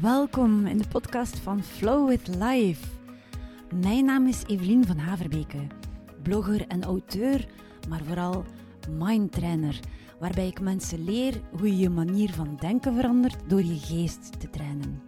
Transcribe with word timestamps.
Welkom 0.00 0.66
in 0.66 0.78
de 0.78 0.88
podcast 0.88 1.38
van 1.38 1.62
Flow 1.62 2.08
with 2.08 2.28
Life. 2.28 2.86
Mijn 3.74 4.04
naam 4.04 4.26
is 4.26 4.42
Evelien 4.46 4.86
van 4.86 4.98
Haverbeke, 4.98 5.66
blogger 6.22 6.66
en 6.66 6.84
auteur, 6.84 7.46
maar 7.88 8.00
vooral 8.04 8.44
mindtrainer, 8.88 9.80
waarbij 10.18 10.46
ik 10.46 10.60
mensen 10.60 11.04
leer 11.04 11.40
hoe 11.58 11.68
je 11.68 11.76
je 11.76 11.90
manier 11.90 12.32
van 12.32 12.56
denken 12.60 12.94
verandert 12.94 13.36
door 13.46 13.62
je 13.62 13.78
geest 13.78 14.40
te 14.40 14.50
trainen. 14.50 15.02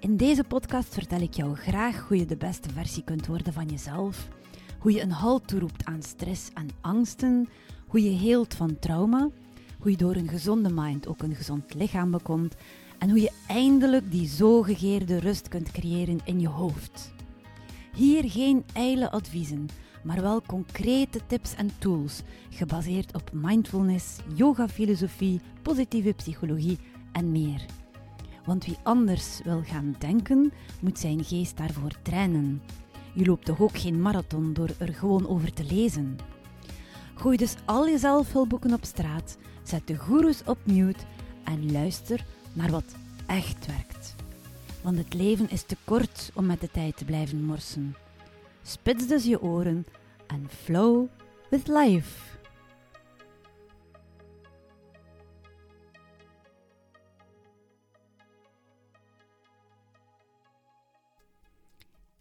In 0.00 0.16
deze 0.16 0.44
podcast 0.44 0.94
vertel 0.94 1.20
ik 1.20 1.34
jou 1.34 1.54
graag 1.54 2.08
hoe 2.08 2.16
je 2.16 2.26
de 2.26 2.36
beste 2.36 2.70
versie 2.70 3.04
kunt 3.04 3.26
worden 3.26 3.52
van 3.52 3.66
jezelf, 3.66 4.28
hoe 4.78 4.92
je 4.92 5.02
een 5.02 5.10
halt 5.10 5.48
toeroept 5.48 5.84
aan 5.84 6.02
stress 6.02 6.50
en 6.54 6.68
angsten, 6.80 7.48
hoe 7.86 8.02
je 8.02 8.18
heelt 8.18 8.54
van 8.54 8.78
trauma, 8.78 9.28
hoe 9.78 9.90
je 9.90 9.96
door 9.96 10.14
een 10.14 10.28
gezonde 10.28 10.70
mind 10.72 11.06
ook 11.06 11.22
een 11.22 11.34
gezond 11.34 11.74
lichaam 11.74 12.10
bekomt 12.10 12.54
en 12.98 13.10
hoe 13.10 13.20
je 13.20 13.32
eindelijk 13.46 14.10
die 14.10 14.28
zo 14.28 14.62
gegeerde 14.62 15.18
rust 15.18 15.48
kunt 15.48 15.70
creëren 15.70 16.20
in 16.24 16.40
je 16.40 16.48
hoofd. 16.48 17.12
Hier 17.94 18.30
geen 18.30 18.64
ijle 18.72 19.10
adviezen, 19.10 19.68
maar 20.04 20.22
wel 20.22 20.42
concrete 20.46 21.20
tips 21.26 21.54
en 21.54 21.70
tools 21.78 22.22
gebaseerd 22.50 23.14
op 23.14 23.30
mindfulness, 23.32 24.16
yoga-filosofie, 24.34 25.40
positieve 25.62 26.12
psychologie 26.12 26.78
en 27.12 27.32
meer. 27.32 27.64
Want 28.44 28.64
wie 28.64 28.76
anders 28.82 29.40
wil 29.44 29.62
gaan 29.62 29.96
denken, 29.98 30.52
moet 30.80 30.98
zijn 30.98 31.24
geest 31.24 31.56
daarvoor 31.56 31.92
trainen. 32.02 32.62
Je 33.12 33.24
loopt 33.24 33.44
toch 33.44 33.60
ook 33.60 33.78
geen 33.78 34.00
marathon 34.00 34.52
door 34.52 34.70
er 34.78 34.94
gewoon 34.94 35.28
over 35.28 35.52
te 35.52 35.64
lezen. 35.64 36.18
Gooi 37.14 37.36
dus 37.36 37.54
al 37.64 37.86
je 37.86 37.98
zelfhulpboeken 37.98 38.72
op 38.72 38.84
straat, 38.84 39.38
zet 39.62 39.86
de 39.86 39.96
goeroes 39.96 40.42
op 40.44 40.58
mute 40.64 41.04
en 41.44 41.72
luister 41.72 42.24
naar 42.52 42.70
wat 42.70 42.94
echt 43.26 43.66
werkt. 43.66 44.14
Want 44.82 44.98
het 44.98 45.14
leven 45.14 45.50
is 45.50 45.62
te 45.62 45.76
kort 45.84 46.30
om 46.34 46.46
met 46.46 46.60
de 46.60 46.70
tijd 46.70 46.96
te 46.96 47.04
blijven 47.04 47.44
morsen. 47.44 47.94
Spits 48.66 49.06
dus 49.06 49.24
je 49.24 49.42
oren 49.42 49.86
en 50.26 50.48
flow 50.48 51.06
with 51.50 51.68
life. 51.68 52.38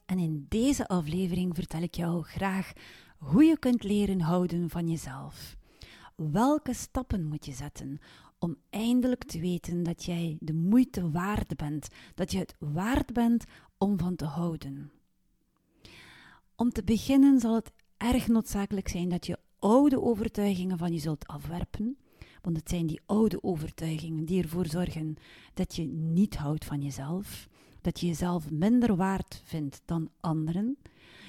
En 0.05 0.19
in 0.19 0.45
deze 0.49 0.87
aflevering 0.87 1.55
vertel 1.55 1.81
ik 1.81 1.95
jou 1.95 2.23
graag 2.23 2.73
hoe 3.17 3.43
je 3.43 3.59
kunt 3.59 3.83
leren 3.83 4.21
houden 4.21 4.69
van 4.69 4.89
jezelf. 4.89 5.55
Welke 6.15 6.73
stappen 6.73 7.25
moet 7.25 7.45
je 7.45 7.53
zetten 7.53 7.99
om 8.39 8.57
eindelijk 8.69 9.23
te 9.23 9.39
weten 9.39 9.83
dat 9.83 10.03
jij 10.03 10.37
de 10.39 10.53
moeite 10.53 11.11
waard 11.11 11.55
bent, 11.55 11.87
dat 12.15 12.31
je 12.31 12.37
het 12.37 12.55
waard 12.59 13.13
bent 13.13 13.43
om 13.77 13.99
van 13.99 14.15
te 14.15 14.25
houden. 14.25 14.91
Om 16.55 16.69
te 16.69 16.83
beginnen 16.83 17.39
zal 17.39 17.55
het 17.55 17.71
erg 17.97 18.27
noodzakelijk 18.27 18.87
zijn 18.87 19.09
dat 19.09 19.25
je 19.25 19.37
oude 19.59 20.01
overtuigingen 20.01 20.77
van 20.77 20.93
je 20.93 20.99
zult 20.99 21.27
afwerpen, 21.27 21.97
want 22.41 22.57
het 22.57 22.69
zijn 22.69 22.85
die 22.85 23.01
oude 23.05 23.43
overtuigingen 23.43 24.25
die 24.25 24.41
ervoor 24.41 24.67
zorgen 24.67 25.15
dat 25.53 25.75
je 25.75 25.83
niet 25.87 26.35
houdt 26.35 26.65
van 26.65 26.81
jezelf, 26.81 27.47
dat 27.81 27.99
je 27.99 28.07
jezelf 28.07 28.51
minder 28.51 28.95
waard 28.95 29.41
vindt 29.45 29.81
dan 29.85 30.09
anderen. 30.19 30.77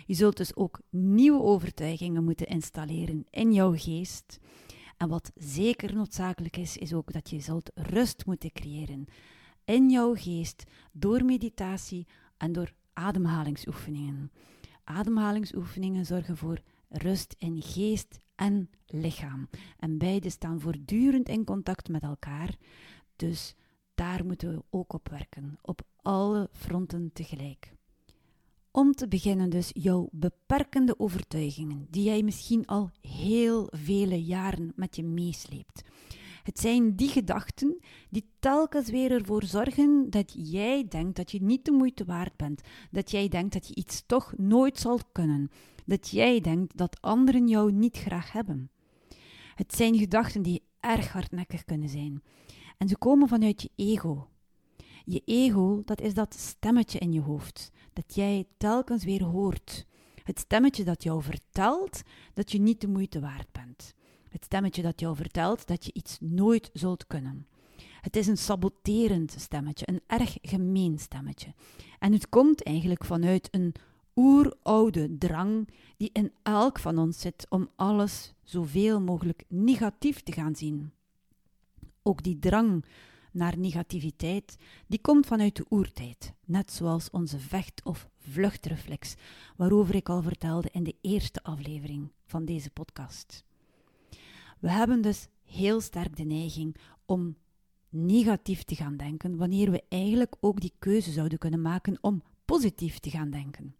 Je 0.06 0.14
zult 0.14 0.36
dus 0.36 0.56
ook 0.56 0.80
nieuwe 0.90 1.42
overtuigingen 1.42 2.24
moeten 2.24 2.46
installeren 2.46 3.26
in 3.30 3.52
jouw 3.52 3.72
geest. 3.76 4.38
En 4.96 5.08
wat 5.08 5.32
zeker 5.34 5.94
noodzakelijk 5.94 6.56
is, 6.56 6.76
is 6.76 6.92
ook 6.92 7.12
dat 7.12 7.30
je 7.30 7.40
zult 7.40 7.70
rust 7.74 8.26
moeten 8.26 8.52
creëren 8.52 9.06
in 9.64 9.90
jouw 9.90 10.14
geest 10.14 10.64
door 10.92 11.24
meditatie 11.24 12.06
en 12.36 12.52
door 12.52 12.72
ademhalingsoefeningen. 12.92 14.30
Ademhalingsoefeningen 14.84 16.06
zorgen 16.06 16.36
voor 16.36 16.60
rust 16.88 17.34
in 17.38 17.62
geest 17.62 18.20
en 18.34 18.70
lichaam. 18.86 19.48
En 19.78 19.98
beide 19.98 20.30
staan 20.30 20.60
voortdurend 20.60 21.28
in 21.28 21.44
contact 21.44 21.88
met 21.88 22.02
elkaar. 22.02 22.56
Dus 23.16 23.54
daar 23.94 24.24
moeten 24.24 24.54
we 24.54 24.62
ook 24.70 24.92
op 24.92 25.08
werken, 25.08 25.58
op 25.62 25.82
alle 25.96 26.48
fronten 26.52 27.10
tegelijk. 27.12 27.72
Om 28.70 28.92
te 28.92 29.08
beginnen 29.08 29.50
dus 29.50 29.70
jouw 29.72 30.08
beperkende 30.12 30.98
overtuigingen, 30.98 31.86
die 31.90 32.02
jij 32.04 32.22
misschien 32.22 32.66
al 32.66 32.90
heel 33.00 33.68
vele 33.70 34.24
jaren 34.24 34.72
met 34.76 34.96
je 34.96 35.02
meesleept. 35.02 35.82
Het 36.44 36.60
zijn 36.60 36.96
die 36.96 37.08
gedachten 37.08 37.78
die 38.10 38.30
telkens 38.38 38.90
weer 38.90 39.10
ervoor 39.10 39.44
zorgen 39.44 40.10
dat 40.10 40.34
jij 40.36 40.86
denkt 40.88 41.16
dat 41.16 41.30
je 41.30 41.42
niet 41.42 41.64
de 41.64 41.72
moeite 41.72 42.04
waard 42.04 42.36
bent, 42.36 42.60
dat 42.90 43.10
jij 43.10 43.28
denkt 43.28 43.52
dat 43.52 43.68
je 43.68 43.74
iets 43.74 44.02
toch 44.06 44.34
nooit 44.36 44.78
zal 44.78 45.00
kunnen, 45.12 45.50
dat 45.84 46.08
jij 46.08 46.40
denkt 46.40 46.76
dat 46.76 47.00
anderen 47.00 47.48
jou 47.48 47.72
niet 47.72 47.96
graag 47.96 48.32
hebben. 48.32 48.70
Het 49.54 49.74
zijn 49.74 49.98
gedachten 49.98 50.42
die 50.42 50.62
erg 50.80 51.12
hardnekkig 51.12 51.64
kunnen 51.64 51.88
zijn 51.88 52.22
en 52.78 52.88
ze 52.88 52.98
komen 52.98 53.28
vanuit 53.28 53.62
je 53.62 53.70
ego. 53.74 54.28
Je 55.04 55.22
ego, 55.24 55.82
dat 55.84 56.00
is 56.00 56.14
dat 56.14 56.34
stemmetje 56.34 56.98
in 56.98 57.12
je 57.12 57.20
hoofd 57.20 57.70
dat 57.92 58.14
jij 58.14 58.46
telkens 58.56 59.04
weer 59.04 59.22
hoort. 59.24 59.86
Het 60.22 60.38
stemmetje 60.38 60.84
dat 60.84 61.02
jou 61.02 61.22
vertelt 61.22 62.02
dat 62.34 62.52
je 62.52 62.60
niet 62.60 62.80
de 62.80 62.88
moeite 62.88 63.20
waard 63.20 63.52
bent. 63.52 63.94
Het 64.34 64.44
stemmetje 64.44 64.82
dat 64.82 65.00
jou 65.00 65.16
vertelt 65.16 65.66
dat 65.66 65.84
je 65.84 65.92
iets 65.92 66.18
nooit 66.20 66.70
zult 66.72 67.06
kunnen. 67.06 67.46
Het 68.00 68.16
is 68.16 68.26
een 68.26 68.36
saboterend 68.36 69.34
stemmetje, 69.38 69.88
een 69.88 70.00
erg 70.06 70.38
gemeen 70.42 70.98
stemmetje. 70.98 71.54
En 71.98 72.12
het 72.12 72.28
komt 72.28 72.62
eigenlijk 72.62 73.04
vanuit 73.04 73.48
een 73.50 73.74
oeroude 74.14 75.18
drang 75.18 75.68
die 75.96 76.10
in 76.12 76.32
elk 76.42 76.78
van 76.78 76.98
ons 76.98 77.20
zit 77.20 77.46
om 77.48 77.68
alles 77.76 78.34
zoveel 78.42 79.00
mogelijk 79.00 79.44
negatief 79.48 80.22
te 80.22 80.32
gaan 80.32 80.54
zien. 80.56 80.92
Ook 82.02 82.22
die 82.22 82.38
drang 82.38 82.84
naar 83.32 83.58
negativiteit, 83.58 84.56
die 84.86 85.00
komt 85.00 85.26
vanuit 85.26 85.56
de 85.56 85.66
oertijd, 85.68 86.34
net 86.44 86.72
zoals 86.72 87.10
onze 87.10 87.38
vecht- 87.38 87.84
of 87.84 88.08
vluchtreflex, 88.18 89.14
waarover 89.56 89.94
ik 89.94 90.08
al 90.08 90.22
vertelde 90.22 90.68
in 90.72 90.84
de 90.84 90.96
eerste 91.00 91.42
aflevering 91.42 92.12
van 92.24 92.44
deze 92.44 92.70
podcast. 92.70 93.44
We 94.60 94.70
hebben 94.70 95.00
dus 95.00 95.28
heel 95.44 95.80
sterk 95.80 96.16
de 96.16 96.24
neiging 96.24 96.76
om 97.06 97.36
negatief 97.88 98.62
te 98.62 98.74
gaan 98.74 98.96
denken, 98.96 99.36
wanneer 99.36 99.70
we 99.70 99.82
eigenlijk 99.88 100.34
ook 100.40 100.60
die 100.60 100.72
keuze 100.78 101.10
zouden 101.10 101.38
kunnen 101.38 101.62
maken 101.62 101.98
om 102.00 102.22
positief 102.44 102.98
te 102.98 103.10
gaan 103.10 103.30
denken. 103.30 103.74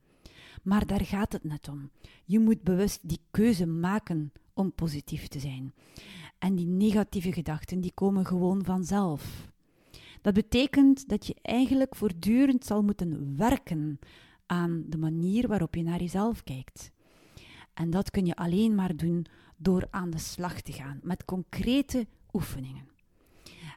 Maar 0.62 0.86
daar 0.86 1.04
gaat 1.04 1.32
het 1.32 1.44
net 1.44 1.68
om. 1.68 1.90
Je 2.24 2.38
moet 2.38 2.62
bewust 2.62 3.08
die 3.08 3.20
keuze 3.30 3.66
maken 3.66 4.32
om 4.52 4.72
positief 4.72 5.28
te 5.28 5.38
zijn. 5.38 5.74
En 6.38 6.54
die 6.54 6.66
negatieve 6.66 7.32
gedachten 7.32 7.80
die 7.80 7.92
komen 7.94 8.26
gewoon 8.26 8.64
vanzelf. 8.64 9.52
Dat 10.20 10.34
betekent 10.34 11.08
dat 11.08 11.26
je 11.26 11.36
eigenlijk 11.42 11.96
voortdurend 11.96 12.64
zal 12.64 12.82
moeten 12.82 13.36
werken 13.36 13.98
aan 14.46 14.84
de 14.86 14.98
manier 14.98 15.48
waarop 15.48 15.74
je 15.74 15.82
naar 15.82 16.00
jezelf 16.00 16.42
kijkt. 16.42 16.92
En 17.74 17.90
dat 17.90 18.10
kun 18.10 18.26
je 18.26 18.36
alleen 18.36 18.74
maar 18.74 18.96
doen 18.96 19.26
door 19.56 19.86
aan 19.90 20.10
de 20.10 20.18
slag 20.18 20.60
te 20.60 20.72
gaan 20.72 21.00
met 21.02 21.24
concrete 21.24 22.06
oefeningen. 22.32 22.88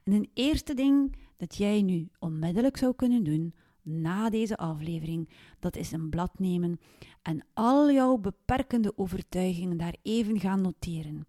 En 0.04 0.13
een 0.13 0.30
eerste 0.33 0.74
ding 0.74 1.16
dat 1.38 1.56
jij 1.56 1.81
nu 1.81 2.10
onmiddellijk 2.19 2.77
zou 2.77 2.95
kunnen 2.95 3.24
doen 3.24 3.54
na 3.81 4.30
deze 4.30 4.57
aflevering, 4.57 5.30
dat 5.60 5.75
is 5.75 5.92
een 5.92 6.10
blad 6.10 6.39
nemen 6.39 6.80
en 7.21 7.45
al 7.54 7.92
jouw 7.92 8.18
beperkende 8.18 8.98
overtuigingen 8.98 9.77
daar 9.77 9.95
even 10.01 10.39
gaan 10.39 10.62
noteren. 10.62 11.27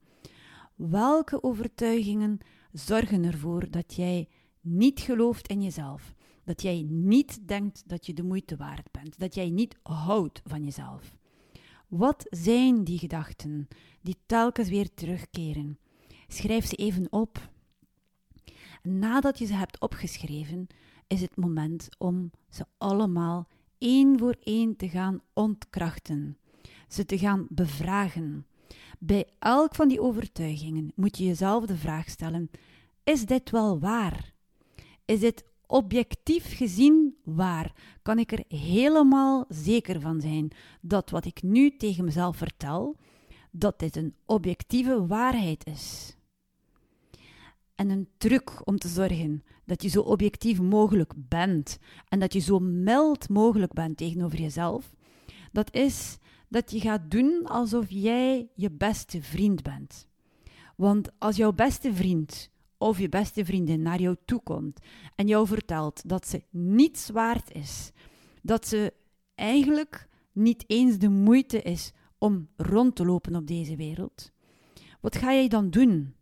Welke 0.74 1.42
overtuigingen 1.42 2.38
zorgen 2.72 3.24
ervoor 3.24 3.70
dat 3.70 3.94
jij 3.94 4.28
niet 4.60 5.00
gelooft 5.00 5.48
in 5.48 5.62
jezelf? 5.62 6.14
Dat 6.44 6.62
jij 6.62 6.82
niet 6.88 7.48
denkt 7.48 7.82
dat 7.88 8.06
je 8.06 8.14
de 8.14 8.22
moeite 8.22 8.56
waard 8.56 8.90
bent, 8.90 9.18
dat 9.18 9.34
jij 9.34 9.50
niet 9.50 9.76
houdt 9.82 10.42
van 10.44 10.64
jezelf? 10.64 11.17
Wat 11.88 12.26
zijn 12.30 12.84
die 12.84 12.98
gedachten 12.98 13.68
die 14.02 14.16
telkens 14.26 14.68
weer 14.68 14.94
terugkeren? 14.94 15.78
Schrijf 16.26 16.66
ze 16.66 16.76
even 16.76 17.06
op. 17.10 17.50
Nadat 18.82 19.38
je 19.38 19.46
ze 19.46 19.54
hebt 19.54 19.80
opgeschreven, 19.80 20.66
is 21.06 21.20
het 21.20 21.36
moment 21.36 21.88
om 21.98 22.30
ze 22.48 22.64
allemaal 22.78 23.48
één 23.78 24.18
voor 24.18 24.36
één 24.42 24.76
te 24.76 24.88
gaan 24.88 25.20
ontkrachten, 25.32 26.38
ze 26.88 27.04
te 27.04 27.18
gaan 27.18 27.46
bevragen. 27.50 28.46
Bij 28.98 29.28
elk 29.38 29.74
van 29.74 29.88
die 29.88 30.00
overtuigingen 30.00 30.92
moet 30.94 31.18
je 31.18 31.24
jezelf 31.24 31.66
de 31.66 31.76
vraag 31.76 32.08
stellen: 32.08 32.50
is 33.04 33.26
dit 33.26 33.50
wel 33.50 33.78
waar? 33.78 34.34
Is 35.04 35.20
dit 35.20 35.44
objectief 35.66 36.56
gezien 36.56 37.16
waar? 37.34 37.72
Kan 38.02 38.18
ik 38.18 38.32
er 38.32 38.44
helemaal 38.48 39.44
zeker 39.48 40.00
van 40.00 40.20
zijn 40.20 40.50
dat 40.80 41.10
wat 41.10 41.24
ik 41.24 41.42
nu 41.42 41.76
tegen 41.76 42.04
mezelf 42.04 42.36
vertel, 42.36 42.96
dat 43.50 43.78
dit 43.78 43.96
een 43.96 44.14
objectieve 44.24 45.06
waarheid 45.06 45.66
is? 45.66 46.16
En 47.74 47.90
een 47.90 48.08
truc 48.16 48.60
om 48.64 48.78
te 48.78 48.88
zorgen 48.88 49.42
dat 49.64 49.82
je 49.82 49.88
zo 49.88 50.00
objectief 50.00 50.60
mogelijk 50.60 51.12
bent 51.16 51.78
en 52.08 52.18
dat 52.18 52.32
je 52.32 52.38
zo 52.38 52.58
mild 52.58 53.28
mogelijk 53.28 53.72
bent 53.72 53.96
tegenover 53.96 54.40
jezelf, 54.40 54.94
dat 55.52 55.74
is 55.74 56.18
dat 56.48 56.70
je 56.70 56.80
gaat 56.80 57.10
doen 57.10 57.44
alsof 57.44 57.84
jij 57.88 58.48
je 58.54 58.70
beste 58.70 59.22
vriend 59.22 59.62
bent. 59.62 60.06
Want 60.76 61.08
als 61.18 61.36
jouw 61.36 61.52
beste 61.52 61.94
vriend 61.94 62.50
of 62.78 62.98
je 62.98 63.08
beste 63.08 63.44
vriendin 63.44 63.82
naar 63.82 64.00
jou 64.00 64.16
toe 64.24 64.40
komt 64.42 64.80
en 65.14 65.26
jou 65.26 65.46
vertelt 65.46 66.08
dat 66.08 66.28
ze 66.28 66.42
niets 66.50 67.08
waard 67.08 67.52
is, 67.52 67.92
dat 68.42 68.66
ze 68.66 68.92
eigenlijk 69.34 70.08
niet 70.32 70.64
eens 70.66 70.98
de 70.98 71.08
moeite 71.08 71.62
is 71.62 71.92
om 72.18 72.48
rond 72.56 72.96
te 72.96 73.04
lopen 73.04 73.36
op 73.36 73.46
deze 73.46 73.76
wereld, 73.76 74.30
wat 75.00 75.16
ga 75.16 75.32
jij 75.32 75.48
dan 75.48 75.70
doen? 75.70 76.14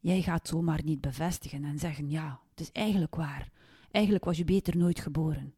Jij 0.00 0.22
gaat 0.22 0.48
zomaar 0.48 0.80
niet 0.84 1.00
bevestigen 1.00 1.64
en 1.64 1.78
zeggen: 1.78 2.10
ja, 2.10 2.40
het 2.50 2.60
is 2.60 2.72
eigenlijk 2.72 3.14
waar. 3.14 3.50
Eigenlijk 3.90 4.24
was 4.24 4.36
je 4.36 4.44
beter 4.44 4.76
nooit 4.76 5.00
geboren. 5.00 5.54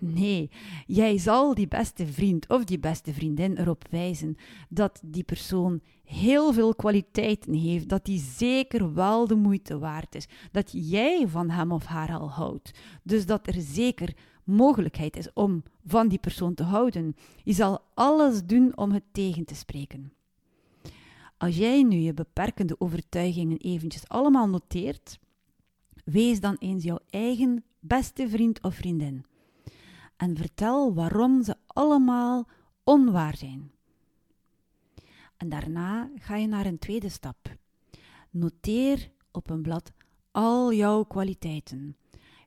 Nee, 0.00 0.50
jij 0.86 1.18
zal 1.18 1.54
die 1.54 1.68
beste 1.68 2.06
vriend 2.06 2.48
of 2.48 2.64
die 2.64 2.78
beste 2.78 3.12
vriendin 3.12 3.56
erop 3.56 3.84
wijzen 3.90 4.36
dat 4.68 5.00
die 5.04 5.22
persoon 5.22 5.80
heel 6.04 6.52
veel 6.52 6.74
kwaliteiten 6.74 7.54
heeft, 7.54 7.88
dat 7.88 8.04
die 8.04 8.20
zeker 8.20 8.94
wel 8.94 9.26
de 9.26 9.34
moeite 9.34 9.78
waard 9.78 10.14
is, 10.14 10.28
dat 10.52 10.70
jij 10.72 11.28
van 11.28 11.50
hem 11.50 11.72
of 11.72 11.84
haar 11.84 12.18
al 12.18 12.30
houdt. 12.30 12.70
Dus 13.02 13.26
dat 13.26 13.46
er 13.46 13.60
zeker 13.60 14.16
mogelijkheid 14.44 15.16
is 15.16 15.32
om 15.32 15.62
van 15.84 16.08
die 16.08 16.18
persoon 16.18 16.54
te 16.54 16.62
houden. 16.62 17.16
Je 17.44 17.52
zal 17.52 17.80
alles 17.94 18.44
doen 18.44 18.76
om 18.76 18.92
het 18.92 19.04
tegen 19.12 19.44
te 19.44 19.54
spreken. 19.54 20.12
Als 21.36 21.56
jij 21.56 21.82
nu 21.82 21.96
je 21.96 22.14
beperkende 22.14 22.80
overtuigingen 22.80 23.58
eventjes 23.58 24.08
allemaal 24.08 24.48
noteert, 24.48 25.18
wees 26.04 26.40
dan 26.40 26.56
eens 26.58 26.84
jouw 26.84 26.98
eigen 27.10 27.64
beste 27.80 28.28
vriend 28.28 28.62
of 28.62 28.74
vriendin 28.74 29.24
en 30.18 30.36
vertel 30.36 30.94
waarom 30.94 31.42
ze 31.42 31.54
allemaal 31.66 32.48
onwaar 32.84 33.36
zijn. 33.36 33.70
En 35.36 35.48
daarna 35.48 36.10
ga 36.16 36.36
je 36.36 36.46
naar 36.46 36.66
een 36.66 36.78
tweede 36.78 37.08
stap. 37.08 37.56
Noteer 38.30 39.10
op 39.30 39.50
een 39.50 39.62
blad 39.62 39.92
al 40.30 40.72
jouw 40.72 41.04
kwaliteiten. 41.04 41.96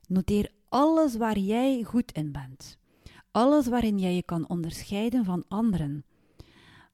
Noteer 0.08 0.50
alles 0.68 1.16
waar 1.16 1.38
jij 1.38 1.82
goed 1.82 2.12
in 2.12 2.32
bent. 2.32 2.78
Alles 3.30 3.66
waarin 3.66 3.98
jij 3.98 4.14
je 4.14 4.22
kan 4.22 4.48
onderscheiden 4.48 5.24
van 5.24 5.44
anderen. 5.48 6.04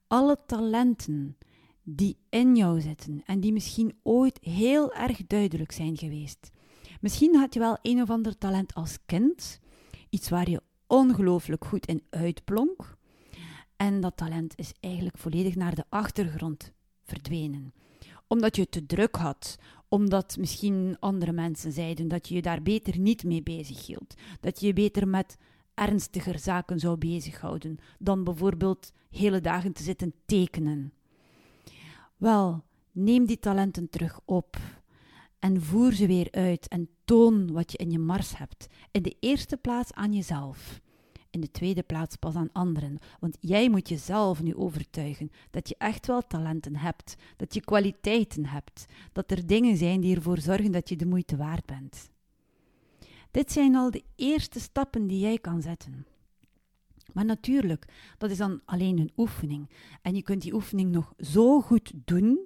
Alle 0.07 0.37
talenten 0.45 1.37
die 1.83 2.17
in 2.29 2.55
jou 2.55 2.81
zitten 2.81 3.21
en 3.25 3.39
die 3.39 3.53
misschien 3.53 3.99
ooit 4.03 4.39
heel 4.41 4.93
erg 4.93 5.27
duidelijk 5.27 5.71
zijn 5.71 5.97
geweest. 5.97 6.51
Misschien 7.01 7.35
had 7.35 7.53
je 7.53 7.59
wel 7.59 7.77
een 7.81 8.01
of 8.01 8.09
ander 8.09 8.37
talent 8.37 8.73
als 8.73 8.97
kind, 9.05 9.59
iets 10.09 10.29
waar 10.29 10.49
je 10.49 10.61
ongelooflijk 10.89 11.65
goed 11.65 11.85
in 11.85 12.03
uitblonk. 12.09 12.97
En 13.75 14.01
dat 14.01 14.17
talent 14.17 14.53
is 14.57 14.73
eigenlijk 14.79 15.17
volledig 15.17 15.55
naar 15.55 15.75
de 15.75 15.83
achtergrond 15.89 16.71
verdwenen. 17.03 17.73
Omdat 18.27 18.55
je 18.55 18.69
te 18.69 18.85
druk 18.85 19.15
had, 19.15 19.57
omdat 19.87 20.37
misschien 20.37 20.97
andere 20.99 21.31
mensen 21.31 21.71
zeiden 21.71 22.07
dat 22.07 22.27
je 22.27 22.35
je 22.35 22.41
daar 22.41 22.61
beter 22.61 22.99
niet 22.99 23.23
mee 23.23 23.43
bezig 23.43 23.85
hield. 23.85 24.13
Dat 24.39 24.59
je 24.59 24.67
je 24.67 24.73
beter 24.73 25.07
met 25.07 25.37
ernstiger 25.73 26.39
zaken 26.39 26.79
zou 26.79 26.97
bezighouden 26.97 27.77
dan 27.99 28.23
bijvoorbeeld 28.23 28.91
hele 29.09 29.41
dagen 29.41 29.73
te 29.73 29.83
zitten 29.83 30.13
tekenen. 30.25 30.93
Wel, 32.17 32.63
neem 32.91 33.25
die 33.25 33.39
talenten 33.39 33.89
terug 33.89 34.19
op 34.25 34.57
en 35.39 35.61
voer 35.61 35.93
ze 35.93 36.07
weer 36.07 36.27
uit 36.31 36.67
en 36.67 36.89
toon 37.05 37.51
wat 37.51 37.71
je 37.71 37.77
in 37.77 37.91
je 37.91 37.99
mars 37.99 38.37
hebt. 38.37 38.67
In 38.91 39.01
de 39.01 39.15
eerste 39.19 39.57
plaats 39.57 39.93
aan 39.93 40.13
jezelf. 40.13 40.81
In 41.29 41.41
de 41.41 41.51
tweede 41.51 41.83
plaats 41.83 42.15
pas 42.15 42.35
aan 42.35 42.51
anderen. 42.51 42.97
Want 43.19 43.37
jij 43.39 43.69
moet 43.69 43.89
jezelf 43.89 44.41
nu 44.41 44.55
overtuigen 44.55 45.31
dat 45.49 45.69
je 45.69 45.75
echt 45.77 46.07
wel 46.07 46.21
talenten 46.21 46.75
hebt, 46.75 47.15
dat 47.35 47.53
je 47.53 47.61
kwaliteiten 47.61 48.45
hebt, 48.45 48.85
dat 49.11 49.31
er 49.31 49.47
dingen 49.47 49.77
zijn 49.77 50.01
die 50.01 50.15
ervoor 50.15 50.39
zorgen 50.39 50.71
dat 50.71 50.89
je 50.89 50.95
de 50.95 51.05
moeite 51.05 51.37
waard 51.37 51.65
bent. 51.65 52.09
Dit 53.31 53.51
zijn 53.51 53.75
al 53.75 53.91
de 53.91 54.03
eerste 54.15 54.59
stappen 54.59 55.07
die 55.07 55.19
jij 55.19 55.37
kan 55.37 55.61
zetten. 55.61 56.05
Maar 57.13 57.25
natuurlijk, 57.25 57.85
dat 58.17 58.31
is 58.31 58.37
dan 58.37 58.61
alleen 58.65 58.99
een 58.99 59.11
oefening. 59.17 59.69
En 60.01 60.15
je 60.15 60.21
kunt 60.21 60.41
die 60.41 60.53
oefening 60.53 60.91
nog 60.91 61.13
zo 61.17 61.61
goed 61.61 61.91
doen. 62.05 62.39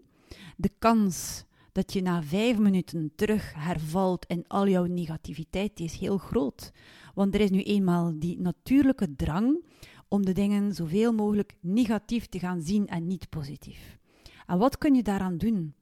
De 0.57 0.71
kans 0.79 1.45
dat 1.73 1.93
je 1.93 2.01
na 2.01 2.23
vijf 2.23 2.57
minuten 2.57 3.11
terug 3.15 3.53
hervalt 3.55 4.25
in 4.25 4.47
al 4.47 4.67
jouw 4.67 4.85
negativiteit 4.85 5.79
is 5.79 5.95
heel 5.95 6.17
groot. 6.17 6.71
Want 7.13 7.33
er 7.33 7.41
is 7.41 7.49
nu 7.49 7.61
eenmaal 7.63 8.19
die 8.19 8.39
natuurlijke 8.39 9.15
drang 9.15 9.65
om 10.07 10.25
de 10.25 10.31
dingen 10.31 10.73
zoveel 10.73 11.13
mogelijk 11.13 11.55
negatief 11.59 12.25
te 12.25 12.39
gaan 12.39 12.61
zien 12.61 12.87
en 12.87 13.07
niet 13.07 13.29
positief. 13.29 13.97
En 14.45 14.57
wat 14.57 14.77
kun 14.77 14.95
je 14.95 15.03
daaraan 15.03 15.37
doen? 15.37 15.73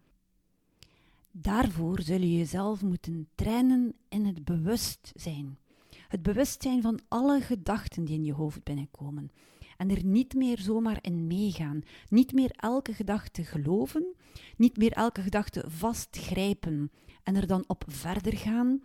Daarvoor 1.31 2.01
zul 2.01 2.19
je 2.19 2.37
jezelf 2.37 2.81
moeten 2.81 3.27
trainen 3.35 3.93
in 4.09 4.25
het 4.25 4.45
bewustzijn. 4.45 5.57
Het 6.07 6.21
bewustzijn 6.21 6.81
van 6.81 6.99
alle 7.07 7.41
gedachten 7.41 8.05
die 8.05 8.15
in 8.15 8.23
je 8.23 8.33
hoofd 8.33 8.63
binnenkomen. 8.63 9.31
En 9.81 9.89
er 9.89 10.05
niet 10.05 10.33
meer 10.33 10.59
zomaar 10.59 10.97
in 11.01 11.27
meegaan. 11.27 11.81
Niet 12.09 12.33
meer 12.33 12.51
elke 12.51 12.93
gedachte 12.93 13.43
geloven. 13.43 14.15
Niet 14.57 14.77
meer 14.77 14.91
elke 14.91 15.21
gedachte 15.21 15.63
vastgrijpen 15.67 16.91
en 17.23 17.35
er 17.35 17.47
dan 17.47 17.63
op 17.67 17.83
verder 17.87 18.37
gaan. 18.37 18.81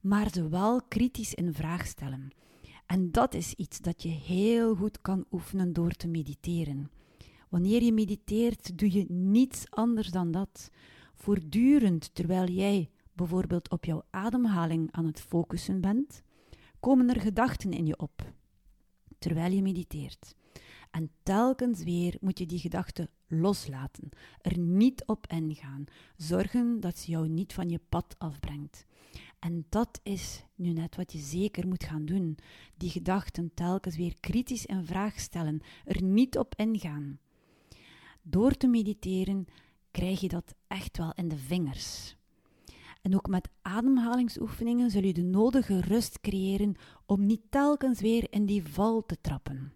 Maar 0.00 0.30
ze 0.30 0.48
wel 0.48 0.82
kritisch 0.82 1.34
in 1.34 1.54
vraag 1.54 1.86
stellen. 1.86 2.30
En 2.86 3.10
dat 3.10 3.34
is 3.34 3.54
iets 3.54 3.78
dat 3.78 4.02
je 4.02 4.08
heel 4.08 4.74
goed 4.74 5.00
kan 5.00 5.24
oefenen 5.30 5.72
door 5.72 5.92
te 5.92 6.08
mediteren. 6.08 6.90
Wanneer 7.48 7.82
je 7.82 7.92
mediteert, 7.92 8.78
doe 8.78 8.92
je 8.92 9.04
niets 9.08 9.70
anders 9.70 10.10
dan 10.10 10.30
dat. 10.30 10.70
Voortdurend 11.14 12.14
terwijl 12.14 12.48
jij 12.48 12.90
bijvoorbeeld 13.12 13.70
op 13.70 13.84
jouw 13.84 14.02
ademhaling 14.10 14.88
aan 14.92 15.06
het 15.06 15.20
focussen 15.20 15.80
bent, 15.80 16.22
komen 16.80 17.08
er 17.08 17.20
gedachten 17.20 17.72
in 17.72 17.86
je 17.86 17.98
op 17.98 18.38
terwijl 19.20 19.52
je 19.52 19.62
mediteert. 19.62 20.34
En 20.90 21.10
telkens 21.22 21.82
weer 21.82 22.16
moet 22.20 22.38
je 22.38 22.46
die 22.46 22.58
gedachten 22.58 23.10
loslaten, 23.28 24.08
er 24.40 24.58
niet 24.58 25.02
op 25.06 25.26
ingaan, 25.26 25.84
zorgen 26.16 26.80
dat 26.80 26.98
ze 26.98 27.10
jou 27.10 27.28
niet 27.28 27.52
van 27.52 27.68
je 27.68 27.80
pad 27.88 28.14
afbrengt. 28.18 28.86
En 29.38 29.66
dat 29.68 30.00
is 30.02 30.44
nu 30.54 30.72
net 30.72 30.96
wat 30.96 31.12
je 31.12 31.18
zeker 31.18 31.68
moet 31.68 31.84
gaan 31.84 32.04
doen: 32.04 32.38
die 32.76 32.90
gedachten 32.90 33.54
telkens 33.54 33.96
weer 33.96 34.14
kritisch 34.20 34.66
in 34.66 34.84
vraag 34.84 35.20
stellen, 35.20 35.60
er 35.84 36.02
niet 36.02 36.38
op 36.38 36.54
ingaan. 36.54 37.18
Door 38.22 38.56
te 38.56 38.66
mediteren 38.66 39.46
krijg 39.90 40.20
je 40.20 40.28
dat 40.28 40.54
echt 40.66 40.96
wel 40.96 41.12
in 41.14 41.28
de 41.28 41.38
vingers. 41.38 42.16
En 43.02 43.14
ook 43.14 43.28
met 43.28 43.48
ademhalingsoefeningen 43.62 44.90
zul 44.90 45.02
je 45.02 45.12
de 45.12 45.22
nodige 45.22 45.80
rust 45.80 46.20
creëren 46.20 46.74
om 47.06 47.26
niet 47.26 47.42
telkens 47.50 48.00
weer 48.00 48.26
in 48.30 48.46
die 48.46 48.64
val 48.64 49.06
te 49.06 49.20
trappen. 49.20 49.72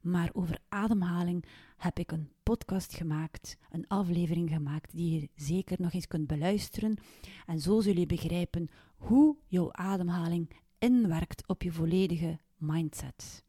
Maar 0.00 0.30
over 0.32 0.58
ademhaling 0.68 1.44
heb 1.76 1.98
ik 1.98 2.12
een 2.12 2.30
podcast 2.42 2.94
gemaakt, 2.94 3.56
een 3.70 3.86
aflevering 3.88 4.50
gemaakt 4.50 4.96
die 4.96 5.20
je 5.20 5.28
zeker 5.34 5.76
nog 5.80 5.92
eens 5.92 6.06
kunt 6.06 6.26
beluisteren. 6.26 6.98
En 7.46 7.60
zo 7.60 7.80
zul 7.80 7.94
je 7.96 8.06
begrijpen 8.06 8.68
hoe 8.96 9.36
jouw 9.46 9.72
ademhaling 9.72 10.50
inwerkt 10.78 11.48
op 11.48 11.62
je 11.62 11.72
volledige 11.72 12.38
mindset. 12.56 13.44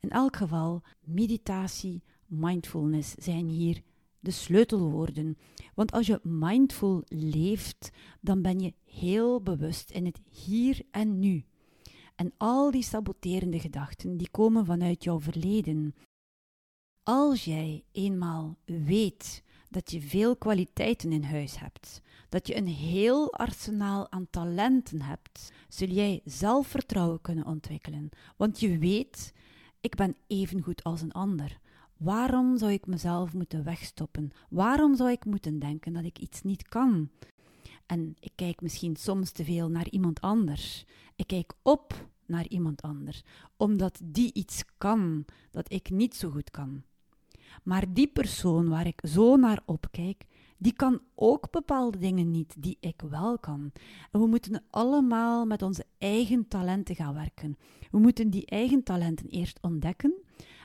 In 0.00 0.10
elk 0.10 0.36
geval, 0.36 0.82
meditatie, 1.00 2.02
mindfulness 2.26 3.14
zijn 3.14 3.48
hier 3.48 3.82
de 4.24 4.30
sleutelwoorden. 4.30 5.38
Want 5.74 5.92
als 5.92 6.06
je 6.06 6.20
mindful 6.22 7.02
leeft, 7.08 7.90
dan 8.20 8.42
ben 8.42 8.60
je 8.60 8.74
heel 8.84 9.42
bewust 9.42 9.90
in 9.90 10.04
het 10.04 10.20
hier 10.30 10.82
en 10.90 11.18
nu. 11.18 11.44
En 12.14 12.32
al 12.36 12.70
die 12.70 12.82
saboterende 12.82 13.60
gedachten, 13.60 14.16
die 14.16 14.30
komen 14.30 14.66
vanuit 14.66 15.04
jouw 15.04 15.20
verleden. 15.20 15.94
Als 17.02 17.44
jij 17.44 17.84
eenmaal 17.92 18.56
weet 18.64 19.42
dat 19.68 19.90
je 19.90 20.00
veel 20.00 20.36
kwaliteiten 20.36 21.12
in 21.12 21.22
huis 21.22 21.58
hebt, 21.58 22.00
dat 22.28 22.46
je 22.46 22.56
een 22.56 22.66
heel 22.66 23.32
arsenaal 23.32 24.10
aan 24.10 24.30
talenten 24.30 25.02
hebt, 25.02 25.52
zul 25.68 25.88
jij 25.88 26.20
zelfvertrouwen 26.24 27.20
kunnen 27.20 27.46
ontwikkelen. 27.46 28.08
Want 28.36 28.60
je 28.60 28.78
weet, 28.78 29.32
ik 29.80 29.94
ben 29.94 30.16
even 30.26 30.62
goed 30.62 30.82
als 30.82 31.00
een 31.02 31.12
ander. 31.12 31.58
Waarom 31.96 32.58
zou 32.58 32.72
ik 32.72 32.86
mezelf 32.86 33.34
moeten 33.34 33.64
wegstoppen? 33.64 34.30
Waarom 34.48 34.96
zou 34.96 35.10
ik 35.10 35.24
moeten 35.24 35.58
denken 35.58 35.92
dat 35.92 36.04
ik 36.04 36.18
iets 36.18 36.42
niet 36.42 36.68
kan? 36.68 37.10
En 37.86 38.16
ik 38.20 38.32
kijk 38.34 38.60
misschien 38.60 38.96
soms 38.96 39.30
te 39.30 39.44
veel 39.44 39.68
naar 39.68 39.88
iemand 39.88 40.20
anders. 40.20 40.84
Ik 41.16 41.26
kijk 41.26 41.52
op 41.62 42.08
naar 42.26 42.46
iemand 42.48 42.82
anders, 42.82 43.22
omdat 43.56 44.00
die 44.04 44.32
iets 44.32 44.64
kan 44.78 45.24
dat 45.50 45.72
ik 45.72 45.90
niet 45.90 46.14
zo 46.14 46.30
goed 46.30 46.50
kan. 46.50 46.82
Maar 47.62 47.92
die 47.92 48.08
persoon 48.08 48.68
waar 48.68 48.86
ik 48.86 49.00
zo 49.08 49.36
naar 49.36 49.62
opkijk, 49.64 50.24
die 50.58 50.72
kan 50.72 51.00
ook 51.14 51.50
bepaalde 51.50 51.98
dingen 51.98 52.30
niet 52.30 52.54
die 52.58 52.76
ik 52.80 53.02
wel 53.10 53.38
kan. 53.38 53.72
En 54.10 54.20
we 54.20 54.26
moeten 54.26 54.62
allemaal 54.70 55.46
met 55.46 55.62
onze 55.62 55.84
eigen 55.98 56.48
talenten 56.48 56.94
gaan 56.94 57.14
werken. 57.14 57.56
We 57.90 57.98
moeten 57.98 58.30
die 58.30 58.46
eigen 58.46 58.82
talenten 58.82 59.28
eerst 59.28 59.58
ontdekken 59.60 60.14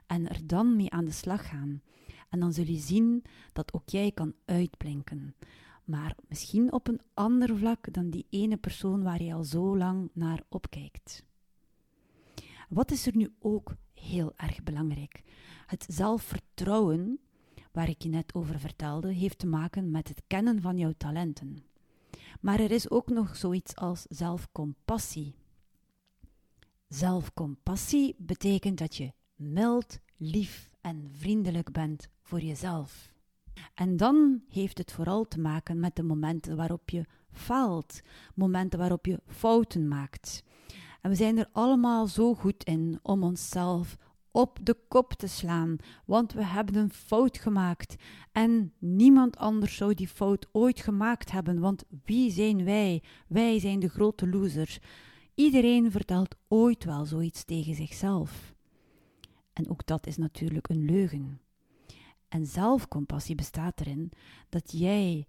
en 0.10 0.30
er 0.30 0.48
dan 0.48 0.76
mee 0.76 0.92
aan 0.92 1.06
de 1.06 1.12
slag 1.12 1.50
gaan. 1.50 1.82
En 2.30 2.40
dan 2.40 2.54
zul 2.54 2.66
je 2.66 2.78
zien 2.78 3.24
dat 3.54 3.74
ook 3.74 3.90
jij 3.90 4.12
kan 4.12 4.34
uitblinken. 4.46 5.36
Maar 5.84 6.16
misschien 6.28 6.72
op 6.72 6.88
een 6.88 7.02
ander 7.14 7.58
vlak 7.58 7.94
dan 7.94 8.10
die 8.10 8.26
ene 8.30 8.58
persoon 8.58 9.04
waar 9.04 9.24
je 9.24 9.34
al 9.34 9.44
zo 9.44 9.78
lang 9.78 10.10
naar 10.14 10.44
opkijkt. 10.50 11.24
Wat 12.70 12.92
is 12.92 13.06
er 13.08 13.16
nu 13.16 13.34
ook 13.40 13.76
heel 13.94 14.34
erg 14.36 14.64
belangrijk? 14.64 15.24
Het 15.66 15.86
zelfvertrouwen, 15.88 17.20
waar 17.72 17.90
ik 17.90 18.02
je 18.02 18.10
net 18.10 18.34
over 18.34 18.60
vertelde, 18.60 19.14
heeft 19.14 19.40
te 19.40 19.48
maken 19.48 19.92
met 19.92 20.08
het 20.08 20.22
kennen 20.28 20.62
van 20.62 20.78
jouw 20.78 20.94
talenten. 20.98 21.64
Maar 22.42 22.60
er 22.60 22.72
is 22.72 22.90
ook 22.90 23.10
nog 23.10 23.36
zoiets 23.36 23.76
als 23.76 24.06
zelfcompassie. 24.10 25.36
Zelfcompassie 26.88 28.16
betekent 28.18 28.78
dat 28.78 28.96
je 28.96 29.14
mild, 29.40 30.00
lief 30.18 30.76
en 30.82 31.10
vriendelijk 31.12 31.72
bent 31.72 32.10
voor 32.22 32.40
jezelf. 32.40 33.12
En 33.74 33.98
dan 33.98 34.42
heeft 34.50 34.78
het 34.78 34.92
vooral 34.92 35.28
te 35.28 35.40
maken 35.40 35.80
met 35.80 35.96
de 35.96 36.04
momenten 36.04 36.56
waarop 36.56 36.90
je 36.90 37.06
faalt, 37.32 38.02
momenten 38.36 38.80
waarop 38.80 39.06
je 39.06 39.22
fouten 39.26 39.88
maakt. 39.88 40.44
En 41.02 41.10
we 41.10 41.16
zijn 41.16 41.38
er 41.38 41.50
allemaal 41.52 42.08
zo 42.08 42.34
goed 42.34 42.64
in 42.64 43.00
om 43.02 43.24
onszelf 43.24 43.98
op 44.32 44.60
de 44.64 44.78
kop 44.88 45.14
te 45.14 45.28
slaan, 45.28 45.76
want 46.06 46.34
we 46.34 46.46
hebben 46.46 46.76
een 46.76 46.94
fout 46.94 47.38
gemaakt. 47.38 47.96
En 48.32 48.74
niemand 48.80 49.38
anders 49.38 49.76
zou 49.76 49.94
die 49.94 50.08
fout 50.08 50.48
ooit 50.52 50.80
gemaakt 50.80 51.32
hebben, 51.32 51.60
want 51.60 51.84
wie 52.06 52.32
zijn 52.32 52.64
wij? 52.64 53.04
Wij 53.28 53.60
zijn 53.60 53.80
de 53.80 53.90
grote 53.90 54.28
losers. 54.28 54.80
Iedereen 55.36 55.92
vertelt 55.92 56.36
ooit 56.48 56.84
wel 56.84 57.06
zoiets 57.06 57.44
tegen 57.44 57.76
zichzelf. 57.76 58.58
En 59.60 59.70
ook 59.70 59.86
dat 59.86 60.08
is 60.08 60.18
natuurlijk 60.18 60.70
een 60.70 60.86
leugen. 60.86 61.42
En 62.28 62.46
zelfcompassie 62.46 63.36
bestaat 63.36 63.80
erin 63.80 64.12
dat 64.50 64.72
jij 64.72 65.28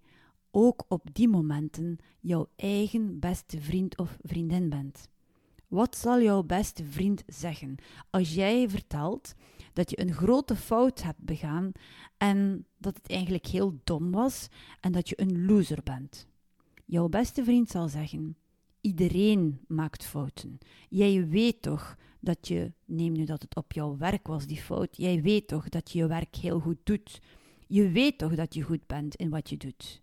ook 0.51 0.85
op 0.87 1.07
die 1.13 1.27
momenten 1.27 1.97
jouw 2.19 2.49
eigen 2.55 3.19
beste 3.19 3.61
vriend 3.61 3.97
of 3.97 4.17
vriendin 4.21 4.69
bent. 4.69 5.09
Wat 5.67 5.95
zal 5.95 6.21
jouw 6.21 6.43
beste 6.43 6.85
vriend 6.85 7.23
zeggen 7.27 7.75
als 8.09 8.33
jij 8.33 8.69
vertelt 8.69 9.33
dat 9.73 9.89
je 9.89 9.99
een 10.01 10.13
grote 10.13 10.55
fout 10.55 11.03
hebt 11.03 11.23
begaan 11.23 11.71
en 12.17 12.65
dat 12.77 12.95
het 12.95 13.09
eigenlijk 13.09 13.45
heel 13.45 13.79
dom 13.83 14.11
was 14.11 14.47
en 14.79 14.91
dat 14.91 15.09
je 15.09 15.21
een 15.21 15.45
loser 15.45 15.83
bent? 15.83 16.27
Jouw 16.85 17.07
beste 17.07 17.43
vriend 17.43 17.69
zal 17.69 17.87
zeggen: 17.87 18.35
Iedereen 18.81 19.59
maakt 19.67 20.05
fouten. 20.05 20.57
Jij 20.89 21.27
weet 21.27 21.61
toch 21.61 21.97
dat 22.19 22.47
je, 22.47 22.71
neem 22.85 23.13
nu 23.13 23.25
dat 23.25 23.41
het 23.41 23.55
op 23.55 23.71
jouw 23.71 23.97
werk 23.97 24.27
was, 24.27 24.45
die 24.45 24.61
fout, 24.61 24.97
jij 24.97 25.21
weet 25.21 25.47
toch 25.47 25.69
dat 25.69 25.91
je 25.91 25.99
je 25.99 26.07
werk 26.07 26.35
heel 26.35 26.59
goed 26.59 26.77
doet. 26.83 27.21
Je 27.67 27.89
weet 27.89 28.17
toch 28.17 28.35
dat 28.35 28.53
je 28.53 28.61
goed 28.61 28.87
bent 28.87 29.15
in 29.15 29.29
wat 29.29 29.49
je 29.49 29.57
doet. 29.57 30.01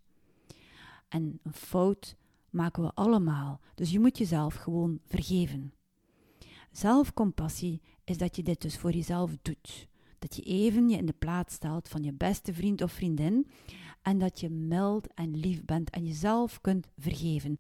En 1.09 1.41
een 1.43 1.53
fout 1.53 2.17
maken 2.51 2.83
we 2.83 2.91
allemaal, 2.95 3.61
dus 3.75 3.91
je 3.91 4.01
moet 4.01 4.19
jezelf 4.19 4.55
gewoon 4.55 5.01
vergeven. 5.05 5.73
Zelfcompassie 6.71 7.81
is 8.05 8.19
dat 8.19 8.37
je 8.37 8.43
dit 8.43 8.63
dus 8.63 8.79
voor 8.79 8.93
jezelf 8.93 9.37
doet. 9.43 9.89
Dat 10.19 10.37
je 10.37 10.43
even 10.43 10.89
je 10.89 10.97
in 10.97 11.07
de 11.07 11.15
plaats 11.19 11.55
stelt 11.55 11.89
van 11.89 12.03
je 12.03 12.13
beste 12.13 12.55
vriend 12.55 12.83
of 12.83 12.93
vriendin 12.93 13.47
en 14.03 14.19
dat 14.19 14.41
je 14.41 14.51
mild 14.51 15.15
en 15.15 15.37
lief 15.37 15.65
bent 15.65 15.91
en 15.91 16.07
jezelf 16.07 16.61
kunt 16.61 16.89
vergeven. 16.97 17.59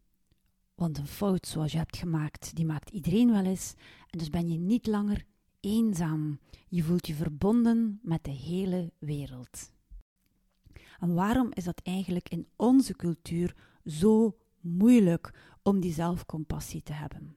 Want 0.79 0.99
een 0.99 1.07
fout 1.07 1.47
zoals 1.47 1.73
je 1.73 1.79
hebt 1.79 1.97
gemaakt, 1.97 2.57
die 2.57 2.67
maakt 2.67 2.91
iedereen 2.91 3.31
wel 3.31 3.45
eens. 3.45 3.75
En 4.11 4.19
dus 4.19 4.31
ben 4.31 4.49
je 4.49 4.59
niet 4.59 4.87
langer 4.87 5.25
eenzaam. 5.61 6.39
Je 6.69 6.83
voelt 6.83 7.07
je 7.07 7.15
verbonden 7.15 8.01
met 8.03 8.25
de 8.25 8.31
hele 8.31 8.93
wereld. 8.99 9.73
En 10.99 11.15
waarom 11.15 11.49
is 11.53 11.65
dat 11.65 11.81
eigenlijk 11.83 12.29
in 12.29 12.49
onze 12.57 12.97
cultuur 12.97 13.57
zo 13.85 14.37
moeilijk 14.61 15.35
om 15.63 15.81
die 15.81 15.93
zelfcompassie 15.93 16.83
te 16.83 16.93
hebben? 16.93 17.37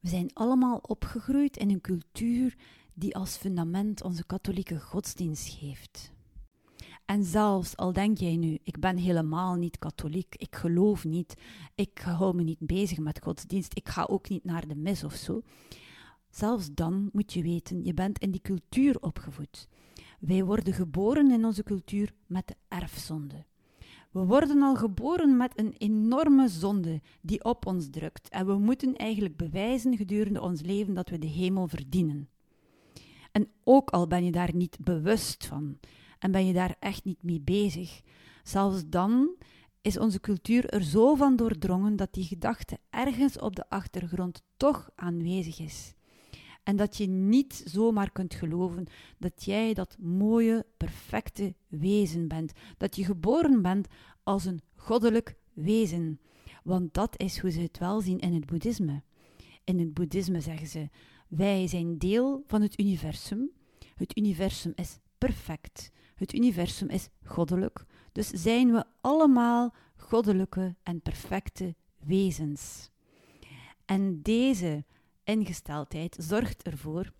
We 0.00 0.08
zijn 0.08 0.30
allemaal 0.32 0.76
opgegroeid 0.76 1.56
in 1.56 1.70
een 1.70 1.80
cultuur 1.80 2.56
die 2.94 3.16
als 3.16 3.36
fundament 3.36 4.02
onze 4.02 4.26
katholieke 4.26 4.80
godsdienst 4.80 5.48
geeft. 5.48 6.13
En 7.04 7.24
zelfs 7.24 7.76
al 7.76 7.92
denk 7.92 8.18
jij 8.18 8.36
nu, 8.36 8.58
ik 8.62 8.78
ben 8.78 8.96
helemaal 8.96 9.54
niet 9.54 9.78
katholiek, 9.78 10.34
ik 10.36 10.56
geloof 10.56 11.04
niet, 11.04 11.34
ik 11.74 11.98
hou 11.98 12.34
me 12.34 12.42
niet 12.42 12.58
bezig 12.60 12.98
met 12.98 13.22
godsdienst, 13.22 13.76
ik 13.76 13.88
ga 13.88 14.04
ook 14.10 14.28
niet 14.28 14.44
naar 14.44 14.66
de 14.66 14.76
mis 14.76 15.04
of 15.04 15.14
zo. 15.14 15.42
Zelfs 16.30 16.68
dan 16.74 17.08
moet 17.12 17.32
je 17.32 17.42
weten, 17.42 17.84
je 17.84 17.94
bent 17.94 18.18
in 18.18 18.30
die 18.30 18.40
cultuur 18.40 18.96
opgevoed. 19.00 19.68
Wij 20.20 20.44
worden 20.44 20.74
geboren 20.74 21.30
in 21.30 21.44
onze 21.44 21.62
cultuur 21.62 22.14
met 22.26 22.46
de 22.48 22.54
erfzonde. 22.68 23.44
We 24.10 24.24
worden 24.24 24.62
al 24.62 24.74
geboren 24.74 25.36
met 25.36 25.58
een 25.58 25.74
enorme 25.78 26.48
zonde 26.48 27.00
die 27.20 27.44
op 27.44 27.66
ons 27.66 27.90
drukt 27.90 28.28
en 28.28 28.46
we 28.46 28.58
moeten 28.58 28.96
eigenlijk 28.96 29.36
bewijzen 29.36 29.96
gedurende 29.96 30.40
ons 30.40 30.60
leven 30.60 30.94
dat 30.94 31.08
we 31.08 31.18
de 31.18 31.26
hemel 31.26 31.68
verdienen. 31.68 32.28
En 33.32 33.48
ook 33.64 33.90
al 33.90 34.06
ben 34.06 34.24
je 34.24 34.30
daar 34.30 34.54
niet 34.54 34.78
bewust 34.80 35.46
van, 35.46 35.78
en 36.24 36.30
ben 36.30 36.46
je 36.46 36.52
daar 36.52 36.76
echt 36.78 37.04
niet 37.04 37.22
mee 37.22 37.40
bezig. 37.40 38.00
Zelfs 38.42 38.82
dan 38.86 39.36
is 39.80 39.98
onze 39.98 40.20
cultuur 40.20 40.68
er 40.68 40.82
zo 40.82 41.14
van 41.14 41.36
doordrongen 41.36 41.96
dat 41.96 42.12
die 42.12 42.24
gedachte 42.24 42.78
ergens 42.90 43.38
op 43.38 43.56
de 43.56 43.68
achtergrond 43.68 44.42
toch 44.56 44.90
aanwezig 44.94 45.58
is. 45.58 45.94
En 46.62 46.76
dat 46.76 46.96
je 46.96 47.06
niet 47.06 47.62
zomaar 47.66 48.10
kunt 48.10 48.34
geloven 48.34 48.86
dat 49.18 49.44
jij 49.44 49.74
dat 49.74 49.96
mooie, 49.98 50.66
perfecte 50.76 51.54
wezen 51.68 52.28
bent. 52.28 52.52
Dat 52.76 52.96
je 52.96 53.04
geboren 53.04 53.62
bent 53.62 53.88
als 54.22 54.44
een 54.44 54.60
goddelijk 54.74 55.36
wezen. 55.52 56.20
Want 56.62 56.94
dat 56.94 57.20
is 57.20 57.38
hoe 57.38 57.50
ze 57.50 57.60
het 57.60 57.78
wel 57.78 58.00
zien 58.00 58.18
in 58.18 58.34
het 58.34 58.46
boeddhisme. 58.46 59.02
In 59.64 59.78
het 59.78 59.94
boeddhisme 59.94 60.40
zeggen 60.40 60.66
ze: 60.66 60.88
wij 61.28 61.66
zijn 61.66 61.98
deel 61.98 62.42
van 62.46 62.62
het 62.62 62.80
universum. 62.80 63.50
Het 63.94 64.16
universum 64.16 64.72
is 64.74 64.98
perfect. 65.18 65.92
Het 66.14 66.34
universum 66.34 66.88
is 66.88 67.08
goddelijk, 67.24 67.84
dus 68.12 68.28
zijn 68.28 68.72
we 68.72 68.84
allemaal 69.00 69.74
goddelijke 69.96 70.74
en 70.82 71.00
perfecte 71.00 71.74
wezens. 71.98 72.90
En 73.84 74.22
deze 74.22 74.84
ingesteldheid 75.24 76.16
zorgt 76.20 76.62
ervoor 76.62 77.12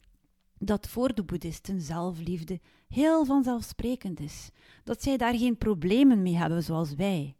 dat 0.59 0.89
voor 0.89 1.15
de 1.15 1.25
boeddhisten 1.25 1.81
zelfliefde 1.81 2.61
heel 2.89 3.25
vanzelfsprekend 3.25 4.21
is, 4.21 4.51
dat 4.85 5.03
zij 5.03 5.17
daar 5.17 5.35
geen 5.35 5.59
problemen 5.59 6.23
mee 6.23 6.37
hebben 6.37 6.63
zoals 6.63 6.95
wij. 6.95 7.37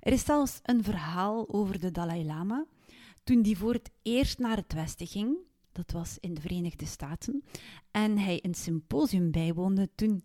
Er 0.00 0.12
is 0.12 0.24
zelfs 0.24 0.60
een 0.62 0.84
verhaal 0.84 1.48
over 1.48 1.80
de 1.80 1.90
Dalai 1.90 2.24
Lama. 2.24 2.66
Toen 3.24 3.42
die 3.42 3.58
voor 3.58 3.72
het 3.72 3.90
eerst 4.02 4.38
naar 4.38 4.56
het 4.56 4.72
Westen 4.72 5.06
ging, 5.06 5.36
dat 5.72 5.90
was 5.90 6.18
in 6.20 6.34
de 6.34 6.40
Verenigde 6.40 6.86
Staten, 6.86 7.44
en 7.90 8.18
hij 8.18 8.38
een 8.42 8.54
symposium 8.54 9.30
bijwoonde, 9.30 9.88
toen 9.94 10.22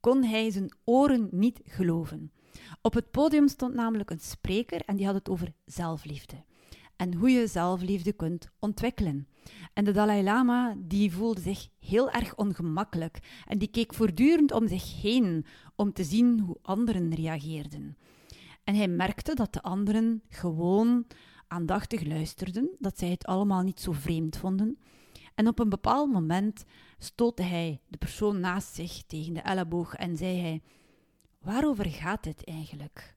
kon 0.00 0.24
hij 0.24 0.50
zijn 0.50 0.72
oren 0.84 1.28
niet 1.30 1.60
geloven. 1.64 2.32
Op 2.82 2.94
het 2.94 3.10
podium 3.10 3.48
stond 3.48 3.74
namelijk 3.74 4.10
een 4.10 4.20
spreker 4.20 4.80
en 4.80 4.96
die 4.96 5.06
had 5.06 5.14
het 5.14 5.28
over 5.28 5.52
zelfliefde. 5.64 6.44
En 6.96 7.14
hoe 7.14 7.30
je 7.30 7.46
zelfliefde 7.46 8.12
kunt 8.12 8.48
ontwikkelen. 8.58 9.28
En 9.72 9.84
de 9.84 9.92
Dalai 9.92 10.22
Lama 10.22 10.74
die 10.78 11.12
voelde 11.12 11.40
zich 11.40 11.68
heel 11.78 12.10
erg 12.10 12.36
ongemakkelijk 12.36 13.18
en 13.46 13.58
die 13.58 13.68
keek 13.68 13.94
voortdurend 13.94 14.52
om 14.52 14.68
zich 14.68 15.00
heen 15.02 15.46
om 15.76 15.92
te 15.92 16.04
zien 16.04 16.40
hoe 16.40 16.56
anderen 16.62 17.14
reageerden. 17.14 17.96
En 18.64 18.74
hij 18.74 18.88
merkte 18.88 19.34
dat 19.34 19.52
de 19.52 19.62
anderen 19.62 20.22
gewoon 20.28 21.06
aandachtig 21.48 22.06
luisterden, 22.06 22.70
dat 22.78 22.98
zij 22.98 23.08
het 23.08 23.26
allemaal 23.26 23.62
niet 23.62 23.80
zo 23.80 23.92
vreemd 23.92 24.36
vonden. 24.36 24.78
En 25.34 25.48
op 25.48 25.58
een 25.58 25.68
bepaald 25.68 26.12
moment 26.12 26.64
stootte 26.98 27.42
hij 27.42 27.80
de 27.88 27.98
persoon 27.98 28.40
naast 28.40 28.74
zich 28.74 29.02
tegen 29.06 29.32
de 29.32 29.40
elleboog 29.40 29.94
en 29.94 30.16
zei 30.16 30.40
hij: 30.40 30.62
Waarover 31.38 31.86
gaat 31.86 32.24
dit 32.24 32.44
eigenlijk? 32.44 33.16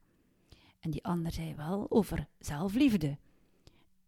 En 0.80 0.92
die 0.92 1.04
ander 1.04 1.32
zei 1.32 1.56
wel 1.56 1.86
over 1.90 2.28
zelfliefde. 2.40 3.18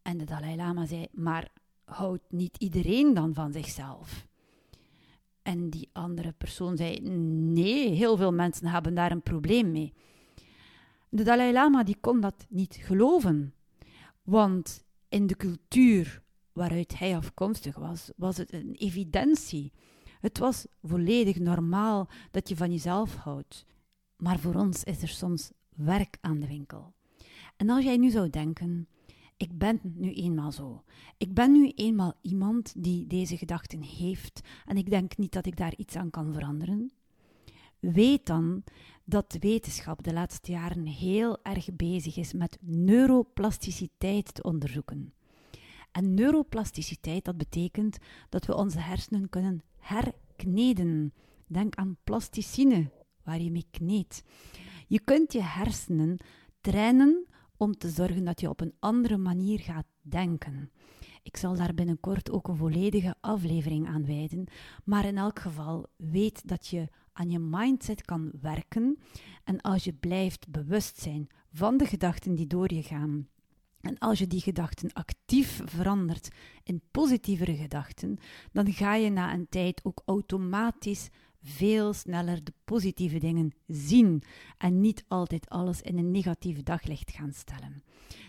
En 0.02 0.18
de 0.18 0.26
Dalai 0.26 0.56
Lama 0.56 0.86
zei: 0.86 1.08
Maar 1.12 1.52
houdt 1.84 2.24
niet 2.30 2.58
iedereen 2.58 3.14
dan 3.14 3.34
van 3.34 3.52
zichzelf? 3.52 4.28
En 5.42 5.70
die 5.70 5.90
andere 5.94 6.32
persoon 6.32 6.78
zei: 6.78 7.00
Nee, 7.00 7.90
heel 7.90 8.18
veel 8.18 8.34
mensen 8.34 8.68
hebben 8.68 8.94
daar 8.94 9.12
een 9.12 9.22
probleem 9.22 9.72
mee. 9.72 9.94
De 11.10 11.24
Dalai 11.24 11.54
Lama 11.54 11.84
die 11.84 11.98
kon 12.02 12.20
dat 12.20 12.46
niet 12.50 12.76
geloven, 12.76 13.54
want 14.24 14.86
in 15.10 15.28
de 15.28 15.36
cultuur 15.36 16.22
waaruit 16.56 17.00
hij 17.00 17.16
afkomstig 17.16 17.76
was, 17.76 18.12
was 18.16 18.38
het 18.38 18.54
een 18.54 18.76
evidentie. 18.76 19.72
Het 20.20 20.38
was 20.38 20.66
volledig 20.84 21.40
normaal 21.40 22.10
dat 22.32 22.50
je 22.50 22.56
van 22.56 22.72
jezelf 22.72 23.16
houdt. 23.16 23.66
Maar 24.18 24.40
voor 24.40 24.56
ons 24.56 24.84
is 24.84 25.02
er 25.02 25.08
soms 25.08 25.52
werk 25.76 26.18
aan 26.22 26.40
de 26.40 26.48
winkel. 26.48 26.94
En 27.56 27.70
als 27.70 27.84
jij 27.84 27.98
nu 27.98 28.10
zou 28.10 28.30
denken: 28.30 28.88
ik 29.38 29.58
ben 29.58 29.80
nu 29.84 30.14
eenmaal 30.14 30.52
zo. 30.52 30.84
Ik 31.18 31.34
ben 31.34 31.52
nu 31.52 31.72
eenmaal 31.76 32.14
iemand 32.22 32.74
die 32.78 33.08
deze 33.08 33.38
gedachten 33.38 33.82
heeft 33.82 34.42
en 34.66 34.78
ik 34.78 34.90
denk 34.90 35.18
niet 35.18 35.32
dat 35.32 35.46
ik 35.46 35.58
daar 35.58 35.74
iets 35.78 35.96
aan 35.96 36.10
kan 36.10 36.34
veranderen. 36.34 36.92
Weet 37.80 38.26
dan 38.26 38.64
dat 39.04 39.32
de 39.32 39.40
wetenschap 39.40 40.04
de 40.04 40.14
laatste 40.14 40.52
jaren 40.52 40.86
heel 40.86 41.44
erg 41.44 41.76
bezig 41.76 42.18
is 42.18 42.34
met 42.34 42.58
neuroplasticiteit 42.62 44.34
te 44.34 44.44
onderzoeken. 44.44 45.14
En 45.96 46.14
neuroplasticiteit, 46.14 47.26
dat 47.26 47.38
betekent 47.38 47.98
dat 48.30 48.46
we 48.46 48.56
onze 48.56 48.80
hersenen 48.80 49.30
kunnen 49.30 49.62
herkneden. 49.78 51.14
Denk 51.48 51.76
aan 51.76 51.98
plasticine, 52.04 52.92
waar 53.24 53.42
je 53.42 53.52
mee 53.52 53.66
kneedt. 53.72 54.24
Je 54.88 55.00
kunt 55.00 55.34
je 55.34 55.42
hersenen 55.42 56.18
trainen 56.62 57.26
om 57.58 57.78
te 57.78 57.90
zorgen 57.90 58.26
dat 58.26 58.42
je 58.42 58.50
op 58.50 58.62
een 58.62 58.74
andere 58.80 59.18
manier 59.18 59.60
gaat 59.60 59.86
denken. 60.02 60.72
Ik 61.24 61.38
zal 61.38 61.56
daar 61.56 61.74
binnenkort 61.74 62.32
ook 62.32 62.48
een 62.48 62.58
volledige 62.58 63.16
aflevering 63.22 63.88
aan 63.88 64.06
wijden, 64.06 64.48
maar 64.84 65.06
in 65.06 65.18
elk 65.18 65.40
geval 65.40 65.88
weet 65.98 66.48
dat 66.48 66.68
je 66.68 66.90
aan 67.14 67.30
je 67.30 67.40
mindset 67.40 68.02
kan 68.02 68.32
werken 68.42 68.98
en 69.44 69.62
als 69.62 69.84
je 69.84 69.94
blijft 69.94 70.50
bewust 70.50 71.00
zijn 71.00 71.28
van 71.52 71.78
de 71.78 71.86
gedachten 71.86 72.36
die 72.36 72.48
door 72.48 72.74
je 72.74 72.84
gaan 72.84 73.28
en 73.86 73.98
als 73.98 74.20
je 74.20 74.28
die 74.28 74.42
gedachten 74.42 74.94
actief 74.94 75.62
verandert 75.66 76.28
in 76.64 76.82
positievere 76.92 77.56
gedachten, 77.56 78.18
dan 78.52 78.74
ga 78.74 78.96
je 78.96 79.10
na 79.10 79.34
een 79.34 79.50
tijd 79.50 79.82
ook 79.84 80.02
automatisch 80.06 81.10
veel 81.42 81.94
sneller 81.94 82.44
de 82.44 82.54
positieve 82.64 83.18
dingen 83.18 83.54
zien 83.68 84.24
en 84.58 84.82
niet 84.82 85.06
altijd 85.08 85.50
alles 85.50 85.82
in 85.82 85.98
een 85.98 86.12
negatief 86.12 86.64
daglicht 86.64 87.12
gaan 87.12 87.34
stellen. 87.34 87.84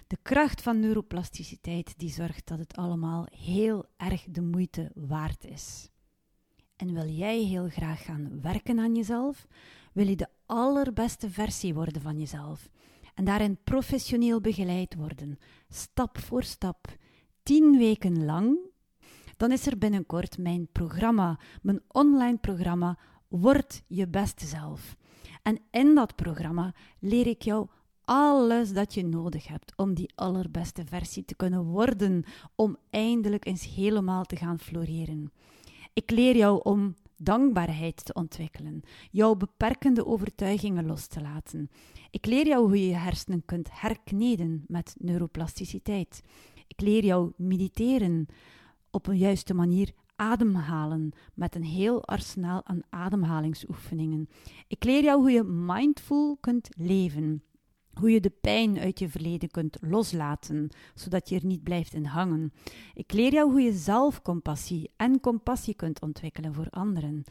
De 0.06 0.18
kracht 0.22 0.62
van 0.62 0.80
neuroplasticiteit 0.80 1.98
die 1.98 2.10
zorgt 2.10 2.46
dat 2.46 2.58
het 2.58 2.76
allemaal 2.76 3.26
heel 3.30 3.84
erg 3.96 4.26
de 4.30 4.42
moeite 4.42 4.90
waard 4.94 5.44
is. 5.44 5.90
En 6.76 6.92
wil 6.92 7.08
jij 7.08 7.38
heel 7.38 7.68
graag 7.68 8.04
gaan 8.04 8.40
werken 8.40 8.78
aan 8.78 8.94
jezelf? 8.94 9.46
Wil 9.92 10.08
je 10.08 10.16
de 10.16 10.28
allerbeste 10.46 11.30
versie 11.30 11.74
worden 11.74 12.02
van 12.02 12.18
jezelf? 12.18 12.68
En 13.16 13.24
daarin 13.24 13.58
professioneel 13.64 14.40
begeleid 14.40 14.94
worden, 14.94 15.38
stap 15.68 16.18
voor 16.18 16.42
stap, 16.42 16.96
tien 17.42 17.78
weken 17.78 18.24
lang 18.24 18.58
dan 19.36 19.52
is 19.52 19.66
er 19.66 19.78
binnenkort 19.78 20.38
mijn 20.38 20.68
programma, 20.72 21.38
mijn 21.62 21.80
online 21.88 22.36
programma 22.38 22.98
Word 23.28 23.82
je 23.86 24.08
beste 24.08 24.46
zelf. 24.46 24.96
En 25.42 25.60
in 25.70 25.94
dat 25.94 26.14
programma 26.14 26.74
leer 26.98 27.26
ik 27.26 27.42
jou 27.42 27.68
alles 28.04 28.72
dat 28.72 28.94
je 28.94 29.04
nodig 29.04 29.46
hebt 29.46 29.72
om 29.76 29.94
die 29.94 30.12
allerbeste 30.14 30.84
versie 30.84 31.24
te 31.24 31.34
kunnen 31.34 31.64
worden, 31.64 32.24
om 32.54 32.76
eindelijk 32.90 33.46
eens 33.46 33.74
helemaal 33.74 34.24
te 34.24 34.36
gaan 34.36 34.58
floreren. 34.58 35.32
Ik 35.92 36.10
leer 36.10 36.36
jou 36.36 36.60
om 36.62 36.94
dankbaarheid 37.16 38.04
te 38.04 38.12
ontwikkelen, 38.12 38.82
jouw 39.10 39.34
beperkende 39.34 40.06
overtuigingen 40.06 40.86
los 40.86 41.06
te 41.06 41.20
laten. 41.20 41.70
Ik 42.10 42.26
leer 42.26 42.46
jou 42.46 42.66
hoe 42.66 42.80
je 42.80 42.86
je 42.88 42.94
hersenen 42.94 43.44
kunt 43.44 43.68
herkneden 43.72 44.64
met 44.66 44.94
neuroplasticiteit. 44.98 46.22
Ik 46.66 46.80
leer 46.80 47.04
jou 47.04 47.32
mediteren, 47.36 48.26
op 48.90 49.06
een 49.06 49.18
juiste 49.18 49.54
manier 49.54 49.92
ademhalen 50.16 51.12
met 51.34 51.54
een 51.54 51.64
heel 51.64 52.04
arsenaal 52.04 52.64
aan 52.64 52.80
ademhalingsoefeningen. 52.90 54.28
Ik 54.68 54.84
leer 54.84 55.02
jou 55.02 55.20
hoe 55.20 55.30
je 55.30 55.42
mindful 55.42 56.36
kunt 56.40 56.68
leven. 56.76 57.42
Hoe 58.00 58.10
je 58.10 58.20
de 58.20 58.32
pijn 58.40 58.78
uit 58.78 58.98
je 58.98 59.08
verleden 59.08 59.50
kunt 59.50 59.76
loslaten, 59.80 60.68
zodat 60.94 61.28
je 61.28 61.36
er 61.36 61.46
niet 61.46 61.62
blijft 61.62 61.94
in 61.94 62.04
hangen. 62.04 62.52
Ik 62.94 63.12
leer 63.12 63.32
jou 63.32 63.50
hoe 63.50 63.60
je 63.60 63.72
zelfcompassie 63.72 64.90
en 64.96 65.20
compassie 65.20 65.74
kunt 65.74 66.00
ontwikkelen 66.02 66.54
voor 66.54 66.70
anderen. 66.70 67.24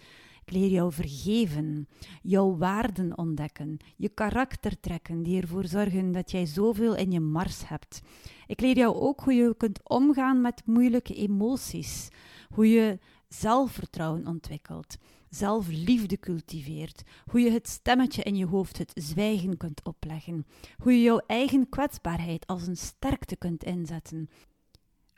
Ik 0.45 0.53
leer 0.53 0.69
jou 0.69 0.91
vergeven, 0.91 1.87
jouw 2.21 2.57
waarden 2.57 3.17
ontdekken, 3.17 3.77
je 3.95 4.09
karakter 4.09 4.79
trekken 4.79 5.23
die 5.23 5.41
ervoor 5.41 5.65
zorgen 5.65 6.11
dat 6.11 6.31
jij 6.31 6.45
zoveel 6.45 6.95
in 6.95 7.11
je 7.11 7.19
mars 7.19 7.67
hebt. 7.67 8.01
Ik 8.47 8.61
leer 8.61 8.77
jou 8.77 8.95
ook 8.95 9.19
hoe 9.19 9.33
je 9.33 9.55
kunt 9.57 9.89
omgaan 9.89 10.41
met 10.41 10.61
moeilijke 10.65 11.13
emoties, 11.13 12.09
hoe 12.49 12.69
je 12.69 12.99
zelfvertrouwen 13.27 14.27
ontwikkelt, 14.27 14.97
zelfliefde 15.35 16.19
cultiveert, 16.19 17.03
hoe 17.31 17.39
je 17.39 17.51
het 17.51 17.67
stemmetje 17.67 18.23
in 18.23 18.35
je 18.35 18.45
hoofd, 18.45 18.77
het 18.77 18.91
zwijgen 18.93 19.57
kunt 19.57 19.83
opleggen, 19.83 20.45
hoe 20.77 20.91
je 20.91 21.01
jouw 21.01 21.21
eigen 21.27 21.69
kwetsbaarheid 21.69 22.47
als 22.47 22.67
een 22.67 22.77
sterkte 22.77 23.35
kunt 23.35 23.63
inzetten, 23.63 24.29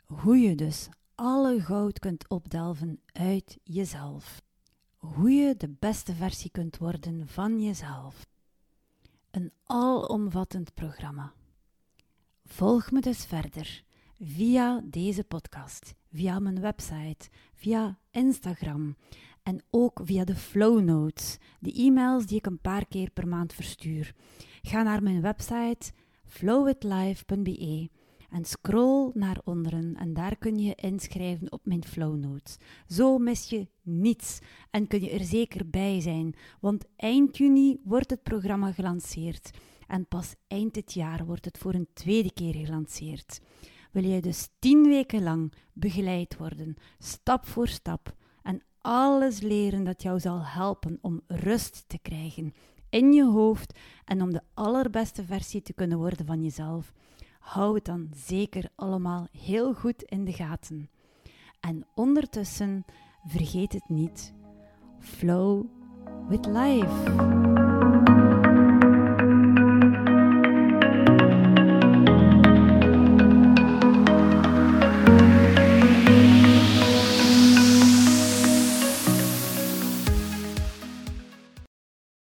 hoe 0.06 0.38
je 0.38 0.54
dus 0.54 0.88
alle 1.14 1.60
goud 1.60 1.98
kunt 1.98 2.28
opdelven 2.28 3.00
uit 3.12 3.58
jezelf 3.62 4.40
hoe 4.98 5.30
je 5.30 5.56
de 5.56 5.68
beste 5.68 6.14
versie 6.14 6.50
kunt 6.50 6.76
worden 6.76 7.28
van 7.28 7.60
jezelf. 7.62 8.26
Een 9.30 9.52
alomvattend 9.64 10.74
programma. 10.74 11.32
Volg 12.44 12.90
me 12.90 13.00
dus 13.00 13.24
verder 13.24 13.82
via 14.20 14.80
deze 14.84 15.24
podcast, 15.24 15.94
via 16.12 16.38
mijn 16.38 16.60
website, 16.60 17.28
via 17.54 17.98
Instagram 18.10 18.96
en 19.48 19.62
ook 19.70 20.00
via 20.04 20.24
de 20.24 20.34
flow 20.34 20.80
notes, 20.80 21.38
de 21.60 21.72
e-mails 21.72 22.26
die 22.26 22.36
ik 22.36 22.46
een 22.46 22.60
paar 22.60 22.86
keer 22.86 23.10
per 23.10 23.28
maand 23.28 23.52
verstuur. 23.52 24.14
Ga 24.62 24.82
naar 24.82 25.02
mijn 25.02 25.20
website 25.20 25.92
flowwithlife.be 26.24 27.90
en 28.30 28.44
scroll 28.44 29.10
naar 29.14 29.40
onderen 29.44 29.96
en 29.96 30.14
daar 30.14 30.36
kun 30.36 30.58
je 30.58 30.74
inschrijven 30.74 31.52
op 31.52 31.66
mijn 31.66 31.84
flow 31.84 32.16
notes. 32.16 32.56
Zo 32.86 33.18
mis 33.18 33.48
je 33.48 33.68
niets 33.82 34.38
en 34.70 34.86
kun 34.86 35.00
je 35.00 35.10
er 35.10 35.24
zeker 35.24 35.70
bij 35.70 36.00
zijn, 36.00 36.34
want 36.60 36.84
eind 36.96 37.36
juni 37.36 37.80
wordt 37.84 38.10
het 38.10 38.22
programma 38.22 38.72
gelanceerd 38.72 39.50
en 39.86 40.06
pas 40.06 40.34
eind 40.46 40.74
dit 40.74 40.92
jaar 40.92 41.24
wordt 41.24 41.44
het 41.44 41.58
voor 41.58 41.74
een 41.74 41.88
tweede 41.92 42.32
keer 42.32 42.54
gelanceerd. 42.54 43.40
Wil 43.92 44.04
jij 44.04 44.20
dus 44.20 44.48
tien 44.58 44.82
weken 44.82 45.22
lang 45.22 45.52
begeleid 45.72 46.36
worden, 46.36 46.76
stap 46.98 47.46
voor 47.46 47.68
stap, 47.68 48.16
alles 48.80 49.40
leren 49.40 49.84
dat 49.84 50.02
jou 50.02 50.20
zal 50.20 50.44
helpen 50.44 50.98
om 51.00 51.20
rust 51.26 51.84
te 51.86 51.98
krijgen 51.98 52.54
in 52.90 53.12
je 53.12 53.24
hoofd 53.24 53.78
en 54.04 54.22
om 54.22 54.32
de 54.32 54.42
allerbeste 54.54 55.24
versie 55.24 55.62
te 55.62 55.72
kunnen 55.72 55.98
worden 55.98 56.26
van 56.26 56.42
jezelf? 56.42 56.92
hou 57.48 57.74
het 57.74 57.84
dan 57.84 58.08
zeker 58.14 58.68
allemaal 58.74 59.26
heel 59.32 59.74
goed 59.74 60.02
in 60.02 60.24
de 60.24 60.32
gaten. 60.32 60.90
En 61.60 61.86
ondertussen 61.94 62.84
vergeet 63.24 63.72
het 63.72 63.88
niet. 63.88 64.32
Flow 64.98 65.64
with 66.28 66.46
life. 66.46 67.87